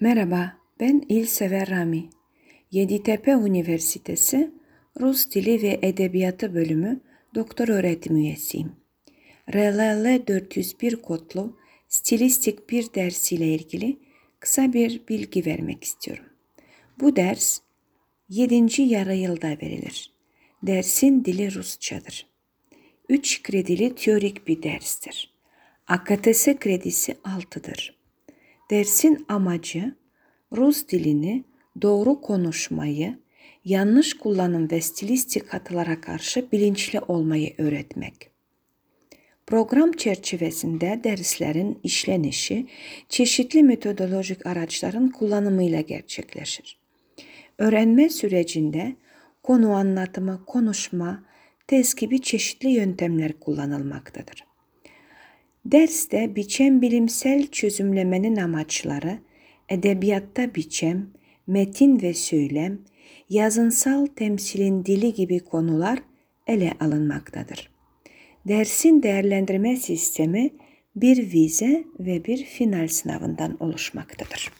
Merhaba, 0.00 0.56
ben 0.80 1.02
İlsever 1.08 1.70
Rami. 1.70 2.10
Yeditepe 2.70 3.30
Üniversitesi 3.30 4.50
Rus 5.00 5.30
Dili 5.30 5.62
ve 5.62 5.78
Edebiyatı 5.82 6.54
Bölümü 6.54 7.00
Doktor 7.34 7.68
Öğretim 7.68 8.16
Üyesiyim. 8.16 8.72
RLL 9.54 10.26
401 10.26 10.96
kodlu 10.96 11.58
stilistik 11.88 12.70
bir 12.70 12.94
dersiyle 12.94 13.46
ilgili 13.46 13.98
kısa 14.40 14.72
bir 14.72 15.02
bilgi 15.08 15.46
vermek 15.46 15.84
istiyorum. 15.84 16.26
Bu 17.00 17.16
ders 17.16 17.58
7. 18.28 18.82
yarı 18.82 19.14
yılda 19.14 19.48
verilir. 19.48 20.12
Dersin 20.62 21.24
dili 21.24 21.54
Rusçadır. 21.54 22.26
3 23.08 23.42
kredili 23.42 23.94
teorik 23.94 24.46
bir 24.46 24.62
derstir. 24.62 25.34
AKTS 25.86 26.46
kredisi 26.60 27.12
6'dır. 27.12 27.93
Dersin 28.74 29.24
amacı 29.28 29.94
Rus 30.56 30.88
dilini 30.88 31.44
doğru 31.82 32.20
konuşmayı, 32.20 33.18
yanlış 33.64 34.14
kullanım 34.14 34.70
ve 34.70 34.80
stilistik 34.80 35.48
hatalara 35.48 36.00
karşı 36.00 36.52
bilinçli 36.52 37.00
olmayı 37.00 37.54
öğretmek. 37.58 38.30
Program 39.46 39.92
çerçevesinde 39.92 41.00
derslerin 41.04 41.78
işlenişi 41.82 42.66
çeşitli 43.08 43.62
metodolojik 43.62 44.46
araçların 44.46 45.10
kullanımıyla 45.10 45.80
gerçekleşir. 45.80 46.78
Öğrenme 47.58 48.08
sürecinde 48.08 48.96
konu 49.42 49.72
anlatımı, 49.72 50.44
konuşma, 50.46 51.24
test 51.66 51.98
gibi 51.98 52.22
çeşitli 52.22 52.68
yöntemler 52.68 53.40
kullanılmaktadır. 53.40 54.53
Derste 55.64 56.36
biçem 56.36 56.82
bilimsel 56.82 57.46
çözümlemenin 57.46 58.36
amaçları, 58.36 59.18
edebiyatta 59.68 60.54
biçem, 60.54 61.10
metin 61.46 62.02
ve 62.02 62.14
söylem, 62.14 62.78
yazınsal 63.30 64.06
temsilin 64.06 64.84
dili 64.84 65.14
gibi 65.14 65.38
konular 65.38 65.98
ele 66.46 66.72
alınmaktadır. 66.80 67.70
Dersin 68.48 69.02
değerlendirme 69.02 69.76
sistemi 69.76 70.50
bir 70.96 71.32
vize 71.32 71.84
ve 72.00 72.24
bir 72.24 72.44
final 72.44 72.88
sınavından 72.88 73.56
oluşmaktadır. 73.60 74.52